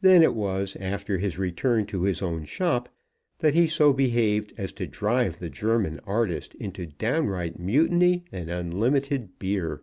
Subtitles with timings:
[0.00, 2.88] Then it was, after his return to his own shop,
[3.38, 9.38] that he so behaved as to drive the German artist into downright mutiny and unlimited
[9.38, 9.82] beer.